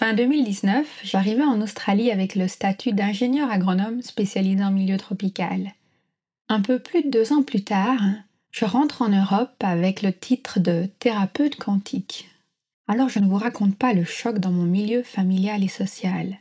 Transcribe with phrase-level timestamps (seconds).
[0.00, 5.74] Fin 2019, j'arrivais en Australie avec le statut d'ingénieur agronome spécialisé en milieu tropical.
[6.48, 8.00] Un peu plus de deux ans plus tard,
[8.50, 12.30] je rentre en Europe avec le titre de thérapeute quantique.
[12.88, 16.38] Alors je ne vous raconte pas le choc dans mon milieu familial et social.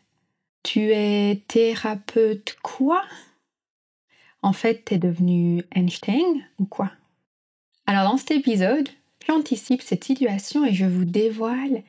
[0.64, 3.04] Tu es thérapeute quoi?
[4.42, 6.92] En fait, t'es devenu Einstein ou quoi?
[7.88, 8.88] Alors dans cet épisode,
[9.28, 11.84] j'anticipe cette situation et je vous dévoile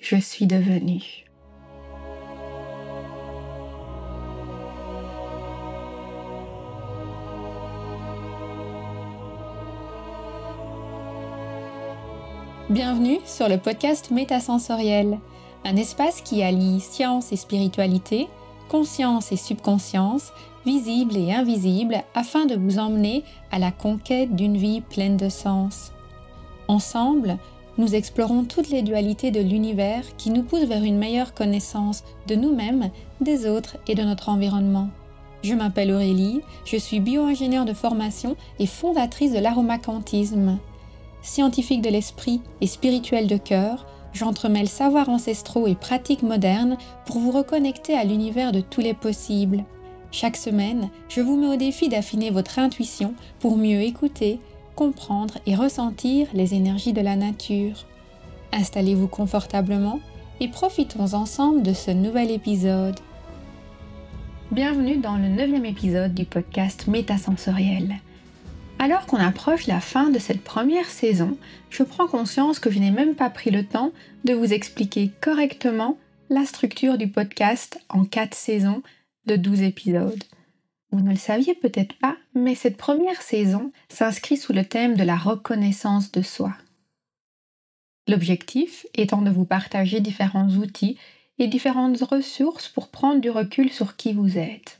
[0.00, 1.24] je suis devenue.
[12.70, 15.18] Bienvenue sur le podcast Métasensoriel,
[15.64, 18.28] un espace qui allie science et spiritualité,
[18.68, 20.32] conscience et subconscience,
[20.66, 23.22] visible et invisible, afin de vous emmener
[23.52, 25.92] à la conquête d'une vie pleine de sens.
[26.66, 27.38] Ensemble,
[27.78, 32.34] nous explorons toutes les dualités de l'univers qui nous poussent vers une meilleure connaissance de
[32.34, 34.88] nous-mêmes, des autres et de notre environnement.
[35.42, 40.58] Je m'appelle Aurélie, je suis bio-ingénieure de formation et fondatrice de l'aromacantisme.
[41.22, 47.30] Scientifique de l'esprit et spirituelle de cœur, j'entremêle savoirs ancestraux et pratiques modernes pour vous
[47.30, 49.64] reconnecter à l'univers de tous les possibles.
[50.12, 54.38] Chaque semaine, je vous mets au défi d'affiner votre intuition pour mieux écouter,
[54.74, 57.86] comprendre et ressentir les énergies de la nature.
[58.52, 60.00] Installez-vous confortablement
[60.40, 62.98] et profitons ensemble de ce nouvel épisode.
[64.50, 67.96] Bienvenue dans le neuvième épisode du podcast Métasensoriel.
[68.78, 71.36] Alors qu'on approche la fin de cette première saison,
[71.70, 73.92] je prends conscience que je n'ai même pas pris le temps
[74.24, 75.96] de vous expliquer correctement
[76.30, 78.82] la structure du podcast en quatre saisons
[79.26, 80.24] de 12 épisodes.
[80.94, 85.02] Vous ne le saviez peut-être pas, mais cette première saison s'inscrit sous le thème de
[85.02, 86.54] la reconnaissance de soi.
[88.06, 90.96] L'objectif étant de vous partager différents outils
[91.40, 94.78] et différentes ressources pour prendre du recul sur qui vous êtes.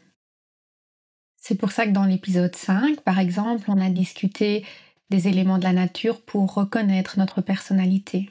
[1.36, 4.64] C'est pour ça que dans l'épisode 5, par exemple, on a discuté
[5.10, 8.30] des éléments de la nature pour reconnaître notre personnalité.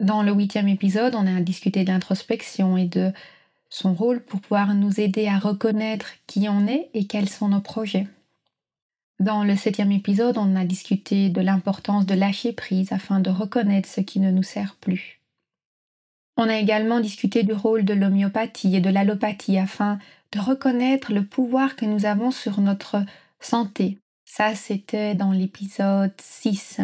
[0.00, 3.12] Dans le huitième épisode, on a discuté de l'introspection et de
[3.70, 7.60] son rôle pour pouvoir nous aider à reconnaître qui on est et quels sont nos
[7.60, 8.08] projets.
[9.20, 13.88] Dans le septième épisode, on a discuté de l'importance de lâcher prise afin de reconnaître
[13.88, 15.20] ce qui ne nous sert plus.
[16.36, 19.98] On a également discuté du rôle de l'homéopathie et de l'allopathie afin
[20.32, 23.04] de reconnaître le pouvoir que nous avons sur notre
[23.40, 23.98] santé.
[24.24, 26.80] Ça, c'était dans l'épisode 6.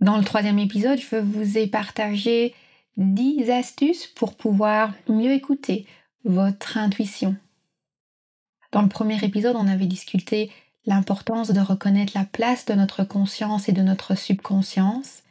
[0.00, 2.54] Dans le troisième épisode, je vous ai partagé
[2.96, 5.86] 10 astuces pour pouvoir mieux écouter
[6.24, 7.36] votre intuition.
[8.70, 10.50] Dans le premier épisode, on avait discuté
[10.86, 15.22] l'importance de reconnaître la place de notre conscience et de notre subconscience.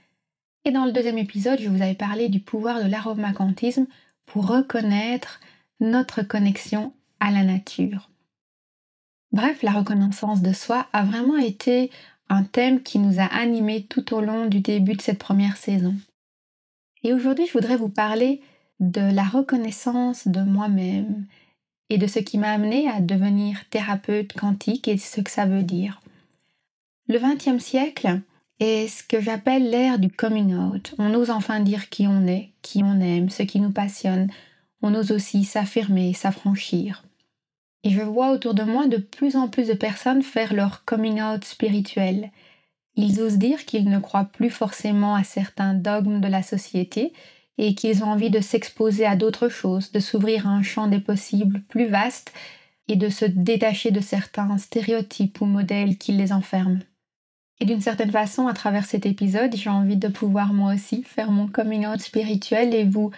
[0.65, 3.87] Et dans le deuxième épisode, je vous avais parlé du pouvoir de l'aromacantisme
[4.25, 5.39] pour reconnaître
[5.79, 8.09] notre connexion à la nature.
[9.31, 11.89] Bref, la reconnaissance de soi a vraiment été
[12.29, 15.95] un thème qui nous a animés tout au long du début de cette première saison.
[17.03, 18.41] Et aujourd'hui, je voudrais vous parler
[18.79, 21.25] de la reconnaissance de moi-même
[21.89, 25.63] et de ce qui m'a amené à devenir thérapeute quantique et ce que ça veut
[25.63, 26.01] dire.
[27.07, 28.21] Le XXe siècle
[28.59, 30.93] est ce que j'appelle l'ère du coming out.
[30.99, 34.29] On ose enfin dire qui on est, qui on aime, ce qui nous passionne.
[34.81, 37.03] On ose aussi s'affirmer, s'affranchir.
[37.83, 41.21] Et je vois autour de moi de plus en plus de personnes faire leur coming
[41.21, 42.31] out spirituel
[42.95, 47.13] ils osent dire qu'ils ne croient plus forcément à certains dogmes de la société
[47.57, 50.99] et qu'ils ont envie de s'exposer à d'autres choses, de s'ouvrir à un champ des
[50.99, 52.33] possibles plus vaste
[52.87, 56.79] et de se détacher de certains stéréotypes ou modèles qui les enferment.
[57.59, 61.31] Et d'une certaine façon, à travers cet épisode, j'ai envie de pouvoir moi aussi faire
[61.31, 63.11] mon coming out spirituel et vous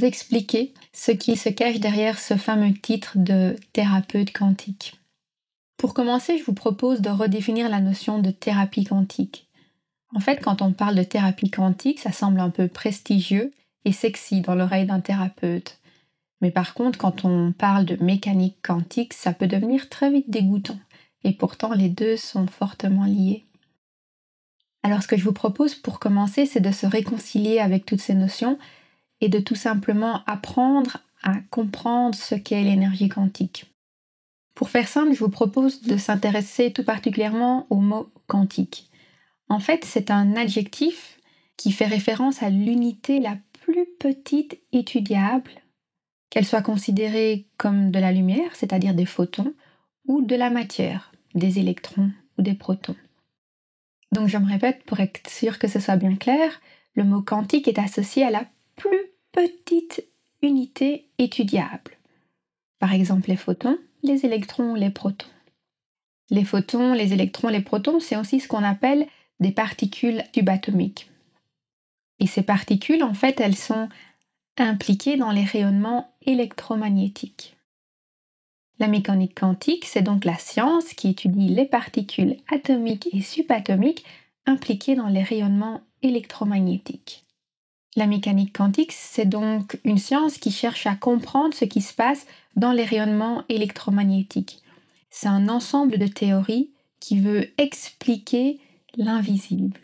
[0.00, 4.98] expliquer ce qui se cache derrière ce fameux titre de thérapeute quantique.
[5.84, 9.50] Pour commencer, je vous propose de redéfinir la notion de thérapie quantique.
[10.14, 13.52] En fait, quand on parle de thérapie quantique, ça semble un peu prestigieux
[13.84, 15.80] et sexy dans l'oreille d'un thérapeute.
[16.40, 20.78] Mais par contre, quand on parle de mécanique quantique, ça peut devenir très vite dégoûtant.
[21.22, 23.44] Et pourtant, les deux sont fortement liés.
[24.82, 28.14] Alors ce que je vous propose pour commencer, c'est de se réconcilier avec toutes ces
[28.14, 28.58] notions
[29.20, 33.66] et de tout simplement apprendre à comprendre ce qu'est l'énergie quantique.
[34.54, 38.90] Pour faire simple, je vous propose de s'intéresser tout particulièrement au mot quantique.
[39.48, 41.18] En fait, c'est un adjectif
[41.56, 45.50] qui fait référence à l'unité la plus petite étudiable,
[46.30, 49.54] qu'elle soit considérée comme de la lumière, c'est-à-dire des photons,
[50.06, 52.96] ou de la matière, des électrons ou des protons.
[54.12, 56.60] Donc je me répète pour être sûr que ce soit bien clair,
[56.94, 58.46] le mot quantique est associé à la
[58.76, 60.04] plus petites
[60.42, 61.98] unités étudiables.
[62.78, 65.26] Par exemple les photons, les électrons, les protons.
[66.30, 69.06] Les photons, les électrons, les protons, c'est aussi ce qu'on appelle
[69.40, 71.10] des particules subatomiques.
[72.20, 73.88] Et ces particules, en fait, elles sont
[74.58, 77.56] impliquées dans les rayonnements électromagnétiques.
[78.78, 84.04] La mécanique quantique, c'est donc la science qui étudie les particules atomiques et subatomiques
[84.46, 87.23] impliquées dans les rayonnements électromagnétiques.
[87.96, 92.26] La mécanique quantique, c'est donc une science qui cherche à comprendre ce qui se passe
[92.56, 94.62] dans les rayonnements électromagnétiques.
[95.10, 98.58] C'est un ensemble de théories qui veut expliquer
[98.96, 99.80] l'invisible.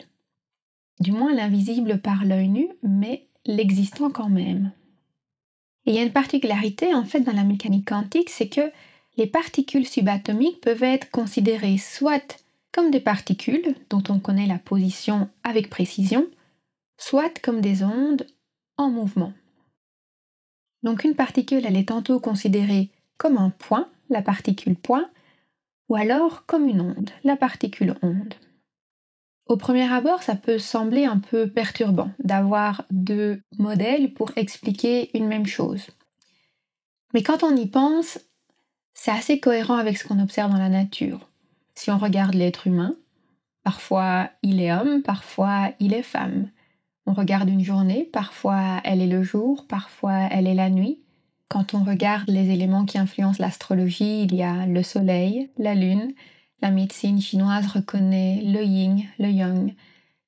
[0.99, 4.71] Du moins l'invisible par l'œil nu, mais l'existant quand même.
[5.85, 8.71] Et il y a une particularité en fait dans la mécanique quantique, c'est que
[9.17, 12.39] les particules subatomiques peuvent être considérées soit
[12.71, 16.27] comme des particules dont on connaît la position avec précision,
[17.01, 18.27] soit comme des ondes
[18.77, 19.33] en mouvement.
[20.83, 25.09] Donc une particule, elle est tantôt considérée comme un point, la particule point,
[25.89, 28.35] ou alors comme une onde, la particule onde.
[29.47, 35.27] Au premier abord, ça peut sembler un peu perturbant d'avoir deux modèles pour expliquer une
[35.27, 35.87] même chose.
[37.13, 38.19] Mais quand on y pense,
[38.93, 41.29] c'est assez cohérent avec ce qu'on observe dans la nature.
[41.73, 42.95] Si on regarde l'être humain,
[43.63, 46.49] parfois il est homme, parfois il est femme.
[47.05, 50.99] On regarde une journée, parfois elle est le jour, parfois elle est la nuit.
[51.47, 56.13] Quand on regarde les éléments qui influencent l'astrologie, il y a le soleil, la lune,
[56.61, 59.73] la médecine chinoise reconnaît le yin, le yang.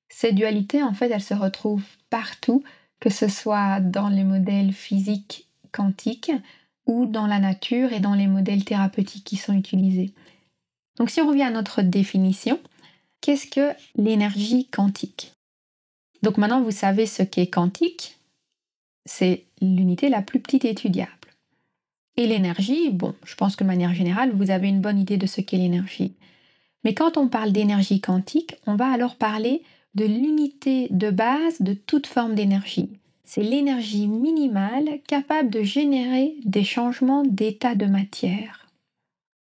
[0.10, 2.64] Ces dualités, en fait, elles se retrouvent partout,
[3.00, 6.32] que ce soit dans les modèles physiques quantiques
[6.86, 10.14] ou dans la nature et dans les modèles thérapeutiques qui sont utilisés.
[10.98, 12.60] Donc si on revient à notre définition,
[13.22, 15.34] qu'est-ce que l'énergie quantique?
[16.24, 18.18] Donc maintenant vous savez ce qu'est quantique,
[19.06, 21.12] c'est l'unité la plus petite étudiable.
[22.16, 25.26] Et l'énergie, bon, je pense que de manière générale, vous avez une bonne idée de
[25.28, 26.14] ce qu'est l'énergie.
[26.84, 29.64] Mais quand on parle d'énergie quantique, on va alors parler
[29.96, 32.90] de l'unité de base de toute forme d'énergie.
[33.26, 38.68] C'est l'énergie minimale capable de générer des changements d'état de matière.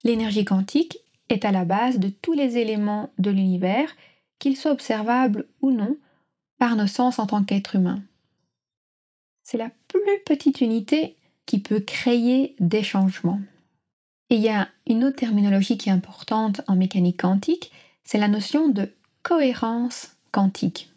[0.04, 0.98] L'énergie quantique
[1.28, 3.88] est à la base de tous les éléments de l'univers,
[4.38, 5.96] qu'ils soient observables ou non
[6.58, 8.02] par nos sens en tant qu'être humain.
[9.42, 11.16] C'est la plus petite unité
[11.46, 13.40] qui peut créer des changements.
[14.30, 17.70] Et il y a une autre terminologie qui est importante en mécanique quantique,
[18.04, 18.92] c'est la notion de
[19.22, 20.90] cohérence quantique.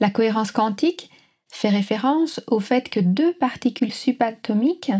[0.00, 1.10] La cohérence quantique
[1.50, 4.92] fait référence au fait que deux particules subatomiques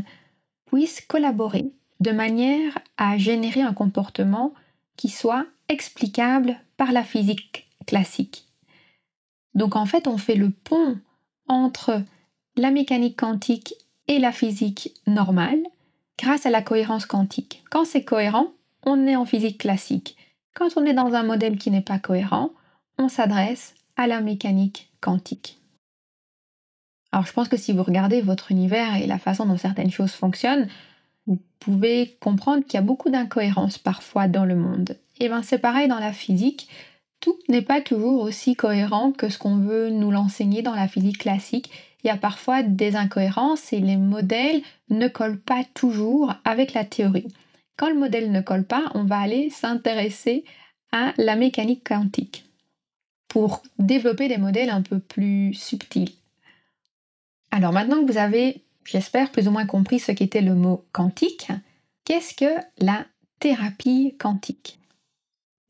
[0.66, 1.66] puissent collaborer
[2.00, 4.54] de manière à générer un comportement
[4.96, 8.47] qui soit explicable par la physique classique.
[9.58, 10.96] Donc en fait, on fait le pont
[11.48, 12.02] entre
[12.56, 13.74] la mécanique quantique
[14.06, 15.60] et la physique normale
[16.16, 17.64] grâce à la cohérence quantique.
[17.68, 18.52] Quand c'est cohérent,
[18.84, 20.16] on est en physique classique.
[20.54, 22.50] Quand on est dans un modèle qui n'est pas cohérent,
[22.98, 25.58] on s'adresse à la mécanique quantique.
[27.10, 30.12] Alors je pense que si vous regardez votre univers et la façon dont certaines choses
[30.12, 30.68] fonctionnent,
[31.26, 34.96] vous pouvez comprendre qu'il y a beaucoup d'incohérences parfois dans le monde.
[35.18, 36.68] Et bien c'est pareil dans la physique,
[37.20, 41.18] tout n'est pas toujours aussi cohérent que ce qu'on veut nous l'enseigner dans la physique
[41.18, 41.70] classique
[42.02, 46.84] il y a parfois des incohérences et les modèles ne collent pas toujours avec la
[46.84, 47.28] théorie.
[47.76, 50.44] Quand le modèle ne colle pas, on va aller s'intéresser
[50.92, 52.44] à la mécanique quantique
[53.26, 56.12] pour développer des modèles un peu plus subtils.
[57.50, 61.48] Alors maintenant que vous avez, j'espère, plus ou moins compris ce qu'était le mot quantique,
[62.04, 63.04] qu'est-ce que la
[63.38, 64.78] thérapie quantique?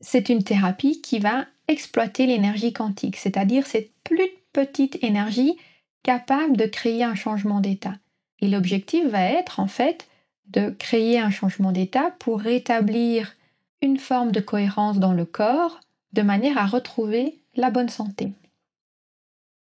[0.01, 5.57] C'est une thérapie qui va exploiter l'énergie quantique, c'est-à-dire cette plus petite énergie
[6.03, 7.95] capable de créer un changement d'état.
[8.41, 10.07] Et l'objectif va être en fait
[10.47, 13.35] de créer un changement d'état pour rétablir
[13.81, 15.79] une forme de cohérence dans le corps
[16.13, 18.31] de manière à retrouver la bonne santé.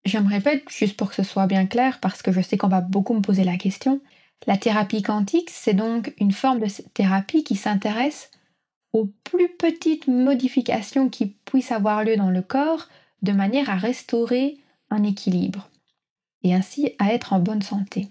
[0.06, 2.68] Je me répète juste pour que ce soit bien clair parce que je sais qu'on
[2.68, 4.00] va beaucoup me poser la question.
[4.46, 8.30] La thérapie quantique, c'est donc une forme de thérapie qui s'intéresse
[8.96, 12.88] aux plus petites modifications qui puissent avoir lieu dans le corps
[13.24, 14.58] de manière à restaurer
[14.90, 15.68] un équilibre
[16.44, 18.08] et ainsi à être en bonne santé.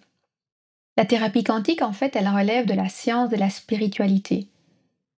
[0.99, 4.49] La thérapie quantique, en fait, elle relève de la science de la spiritualité.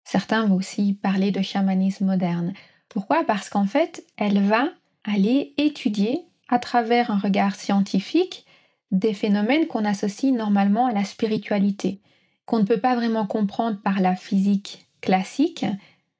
[0.04, 2.52] Certains vont aussi parler de chamanisme moderne.
[2.88, 3.24] Pourquoi?
[3.24, 4.68] Parce qu'en fait, elle va
[5.02, 8.46] aller étudier à travers un regard scientifique
[8.92, 11.98] des phénomènes qu'on associe normalement à la spiritualité,
[12.44, 15.64] qu'on ne peut pas vraiment comprendre par la physique classique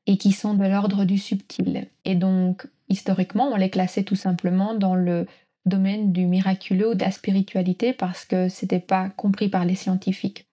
[0.06, 1.88] et qui sont de l'ordre du subtil.
[2.04, 5.26] Et donc, historiquement, on les classait tout simplement dans le
[5.64, 10.46] domaine du miraculeux ou de la spiritualité parce que c'était pas compris par les scientifiques.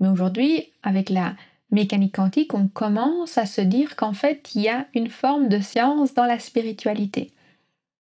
[0.00, 1.34] Mais aujourd'hui, avec la
[1.70, 5.60] mécanique quantique, on commence à se dire qu'en fait, il y a une forme de
[5.60, 7.32] science dans la spiritualité.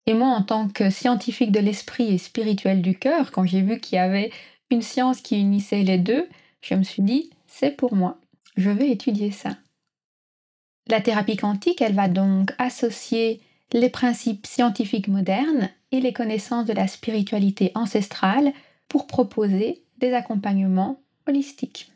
[0.05, 3.79] Et moi, en tant que scientifique de l'esprit et spirituel du cœur, quand j'ai vu
[3.79, 4.31] qu'il y avait
[4.71, 6.27] une science qui unissait les deux,
[6.61, 8.19] je me suis dit, c'est pour moi,
[8.57, 9.55] je vais étudier ça.
[10.87, 13.41] La thérapie quantique, elle va donc associer
[13.73, 18.53] les principes scientifiques modernes et les connaissances de la spiritualité ancestrale
[18.87, 21.91] pour proposer des accompagnements holistiques.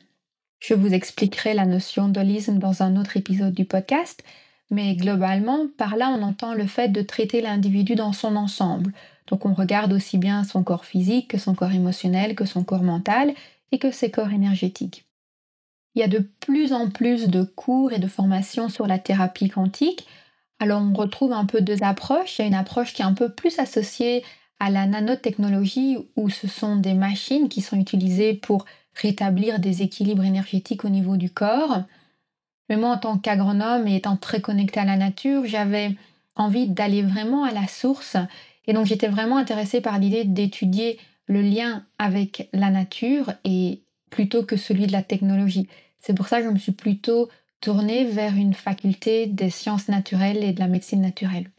[0.60, 4.24] Je vous expliquerai la notion d'holisme dans un autre épisode du podcast,
[4.70, 8.94] mais globalement, par là, on entend le fait de traiter l'individu dans son ensemble.
[9.28, 12.84] Donc on regarde aussi bien son corps physique que son corps émotionnel, que son corps
[12.84, 13.34] mental
[13.72, 15.06] et que ses corps énergétiques.
[15.96, 19.50] Il y a de plus en plus de cours et de formations sur la thérapie
[19.50, 20.08] quantique.
[20.60, 22.40] Alors on retrouve un peu deux approches.
[22.40, 24.24] Il y a une approche qui est un peu plus associée
[24.60, 30.24] à la nanotechnologie où ce sont des machines qui sont utilisées pour rétablir des équilibres
[30.24, 31.84] énergétiques au niveau du corps.
[32.70, 35.96] Mais moi, en tant qu'agronome et étant très connectée à la nature, j'avais
[36.36, 38.18] envie d'aller vraiment à la source.
[38.66, 43.82] Et donc j'étais vraiment intéressée par l'idée d'étudier le lien avec la nature et
[44.12, 45.68] plutôt que celui de la technologie.
[46.00, 47.30] C'est pour ça que je me suis plutôt
[47.62, 51.50] tournée vers une faculté des sciences naturelles et de la médecine naturelle.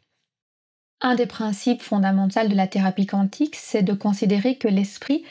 [1.00, 5.24] Un des principes fondamentaux de la thérapie quantique, c'est de considérer que l'esprit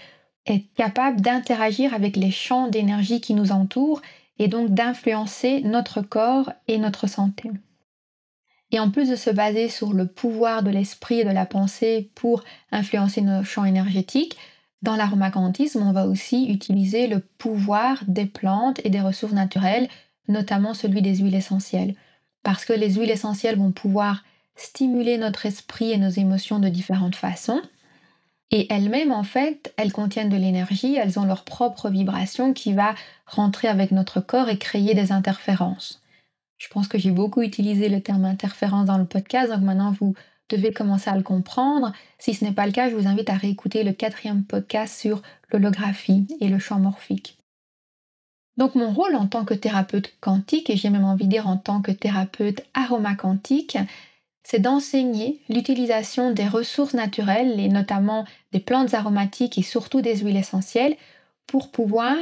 [0.46, 4.02] est capable d'interagir avec les champs d'énergie qui nous entourent
[4.40, 7.50] et donc d'influencer notre corps et notre santé.
[8.72, 12.10] Et en plus de se baser sur le pouvoir de l'esprit et de la pensée
[12.16, 14.38] pour influencer nos champs énergétiques,
[14.82, 19.90] dans l'aromacantisme, on va aussi utiliser le pouvoir des plantes et des ressources naturelles,
[20.28, 21.96] notamment celui des huiles essentielles.
[22.44, 24.24] Parce que les huiles essentielles vont pouvoir
[24.56, 27.62] stimuler notre esprit et nos émotions de différentes façons.
[28.50, 32.96] Et elles-mêmes, en fait, elles contiennent de l'énergie, elles ont leur propre vibration qui va
[33.26, 36.02] rentrer avec notre corps et créer des interférences.
[36.58, 40.16] Je pense que j'ai beaucoup utilisé le terme interférence dans le podcast, donc maintenant vous
[40.56, 41.94] devez commencer à le comprendre.
[42.20, 45.22] Si ce n'est pas le cas, je vous invite à réécouter le quatrième podcast sur
[45.52, 47.38] l'holographie et le champ morphique.
[48.58, 51.58] Donc mon rôle en tant que thérapeute quantique, et j'ai même envie de dire en
[51.58, 53.78] tant que thérapeute aromaquantique,
[54.44, 60.38] c'est d'enseigner l'utilisation des ressources naturelles, et notamment des plantes aromatiques et surtout des huiles
[60.38, 60.96] essentielles,
[61.48, 62.18] pour pouvoir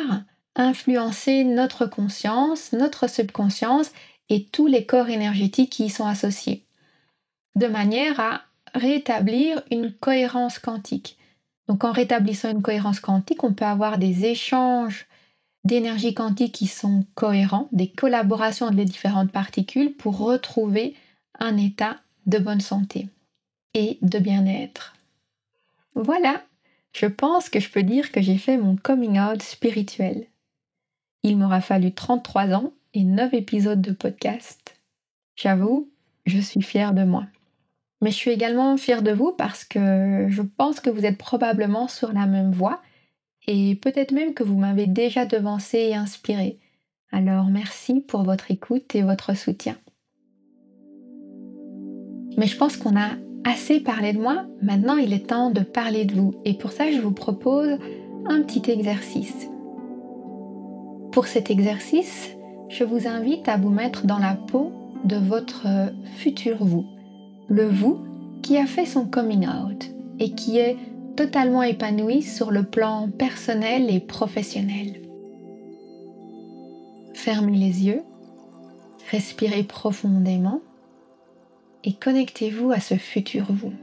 [0.56, 3.92] influencer notre conscience, notre subconscience
[4.30, 6.66] et tous les corps énergétiques qui y sont associés
[7.60, 8.42] de manière à
[8.74, 11.18] rétablir une cohérence quantique.
[11.68, 15.06] Donc en rétablissant une cohérence quantique, on peut avoir des échanges
[15.66, 20.96] d'énergie quantique qui sont cohérents, des collaborations entre les différentes particules pour retrouver
[21.38, 23.10] un état de bonne santé
[23.74, 24.96] et de bien-être.
[25.96, 26.42] Voilà,
[26.94, 30.28] je pense que je peux dire que j'ai fait mon coming out spirituel.
[31.24, 34.80] Il m'aura fallu 33 ans et 9 épisodes de podcast.
[35.36, 35.92] J'avoue,
[36.26, 37.26] je suis fière de moi.
[38.02, 41.88] Mais je suis également fière de vous parce que je pense que vous êtes probablement
[41.88, 42.82] sur la même voie
[43.48, 46.60] et peut-être même que vous m'avez déjà devancé et inspiré.
[47.12, 49.76] Alors merci pour votre écoute et votre soutien.
[52.38, 53.10] Mais je pense qu'on a
[53.44, 56.92] assez parlé de moi, maintenant il est temps de parler de vous et pour ça
[56.92, 57.80] je vous propose
[58.28, 59.48] un petit exercice.
[61.12, 62.30] Pour cet exercice,
[62.70, 64.72] je vous invite à vous mettre dans la peau
[65.04, 65.66] de votre
[66.18, 66.86] futur vous
[67.50, 67.98] le vous
[68.44, 70.78] qui a fait son coming out et qui est
[71.16, 75.02] totalement épanoui sur le plan personnel et professionnel.
[77.14, 78.04] Fermez les yeux,
[79.12, 80.62] respirez profondément
[81.84, 83.74] et connectez-vous à ce futur vous.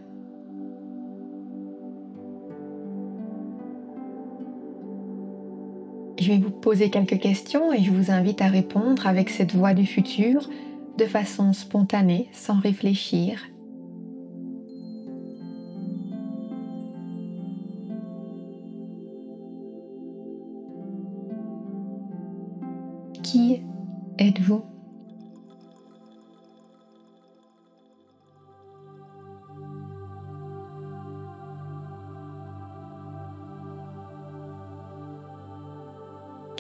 [6.18, 9.74] Je vais vous poser quelques questions et je vous invite à répondre avec cette voix
[9.74, 10.48] du futur
[10.96, 13.38] de façon spontanée, sans réfléchir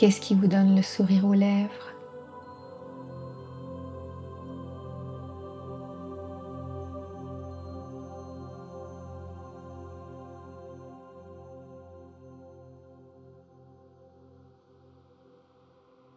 [0.06, 1.92] Qu'est-ce qui vous donne le sourire aux lèvres?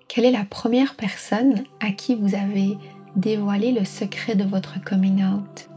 [0.08, 2.77] Quelle est la première personne à qui vous avez
[3.15, 5.67] dévoilé le secret de votre coming out?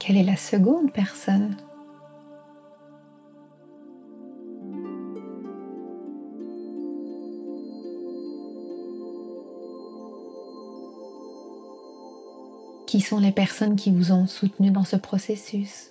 [0.00, 1.56] Quelle est la seconde personne?
[12.86, 15.90] Qui sont les personnes qui vous ont soutenu dans ce processus?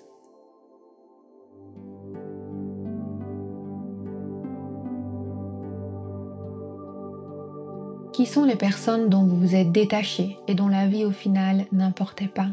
[8.13, 11.65] Qui sont les personnes dont vous vous êtes détaché et dont la vie au final
[11.73, 12.47] n'importait pas?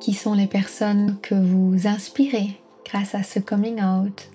[0.00, 2.60] Qui sont les personnes que vous inspirez?
[2.88, 4.30] Grâce à ce coming out.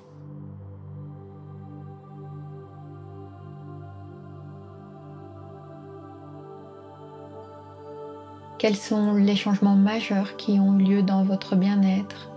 [8.59, 12.29] Quels sont les changements majeurs qui ont eu lieu dans votre bien-être?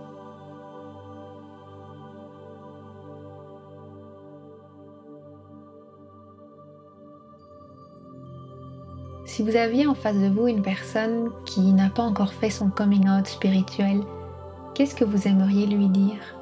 [9.25, 12.71] Si vous aviez en face de vous une personne qui n'a pas encore fait son
[12.71, 14.01] coming out spirituel,
[14.77, 16.35] qu'est-ce que vous aimeriez lui dire?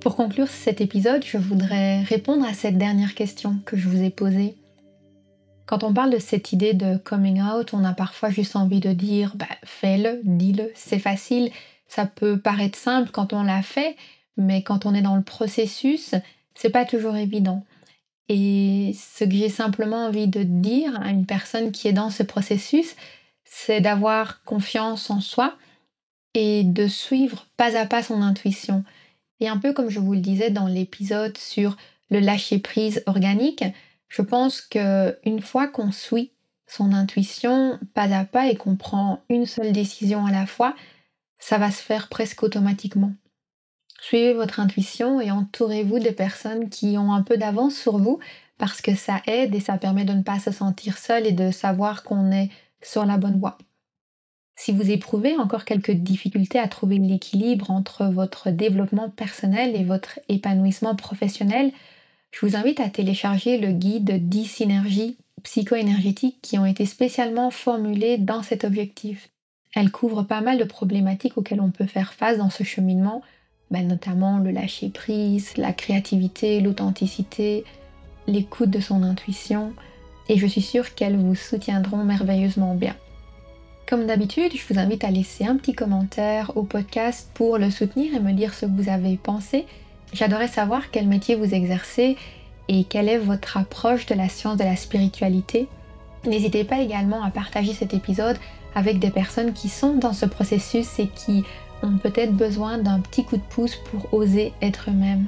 [0.00, 4.08] Pour conclure cet épisode, je voudrais répondre à cette dernière question que je vous ai
[4.08, 4.54] posée.
[5.74, 8.92] Quand on parle de cette idée de coming out, on a parfois juste envie de
[8.92, 11.50] dire bah, fais-le, dis-le, c'est facile.
[11.88, 13.96] Ça peut paraître simple quand on l'a fait,
[14.36, 16.14] mais quand on est dans le processus,
[16.54, 17.64] c'est pas toujours évident.
[18.28, 22.22] Et ce que j'ai simplement envie de dire à une personne qui est dans ce
[22.22, 22.94] processus,
[23.44, 25.56] c'est d'avoir confiance en soi
[26.34, 28.84] et de suivre pas à pas son intuition.
[29.40, 31.76] Et un peu comme je vous le disais dans l'épisode sur
[32.10, 33.64] le lâcher prise organique,
[34.08, 36.32] je pense que une fois qu'on suit
[36.66, 40.74] son intuition pas à pas et qu'on prend une seule décision à la fois,
[41.38, 43.12] ça va se faire presque automatiquement.
[44.00, 48.18] Suivez votre intuition et entourez-vous de personnes qui ont un peu d'avance sur vous
[48.58, 51.50] parce que ça aide et ça permet de ne pas se sentir seul et de
[51.50, 52.50] savoir qu'on est
[52.82, 53.58] sur la bonne voie.
[54.56, 60.20] Si vous éprouvez encore quelques difficultés à trouver l'équilibre entre votre développement personnel et votre
[60.28, 61.72] épanouissement professionnel,
[62.34, 68.18] je vous invite à télécharger le guide 10 synergies psycho-énergétiques qui ont été spécialement formulées
[68.18, 69.28] dans cet objectif.
[69.72, 73.22] Elle couvre pas mal de problématiques auxquelles on peut faire face dans ce cheminement,
[73.70, 77.64] ben, notamment le lâcher prise, la créativité, l'authenticité,
[78.26, 79.72] l'écoute de son intuition,
[80.28, 82.96] et je suis sûre qu'elles vous soutiendront merveilleusement bien.
[83.86, 88.14] Comme d'habitude, je vous invite à laisser un petit commentaire au podcast pour le soutenir
[88.14, 89.66] et me dire ce que vous avez pensé.
[90.12, 92.16] J'adorais savoir quel métier vous exercez
[92.68, 95.68] et quelle est votre approche de la science de la spiritualité.
[96.26, 98.38] N'hésitez pas également à partager cet épisode
[98.74, 101.44] avec des personnes qui sont dans ce processus et qui
[101.82, 105.26] ont peut-être besoin d'un petit coup de pouce pour oser être eux-mêmes.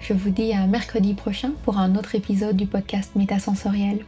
[0.00, 4.04] Je vous dis à mercredi prochain pour un autre épisode du podcast Métasensoriel.